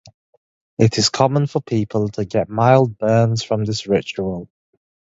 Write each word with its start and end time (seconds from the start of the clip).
It 0.79 0.97
is 0.97 1.09
common 1.09 1.45
for 1.45 1.61
people 1.61 2.09
to 2.09 2.25
get 2.25 2.49
mild 2.49 2.97
burns 2.97 3.43
from 3.43 3.65
this 3.65 3.85
ritual. 3.85 4.49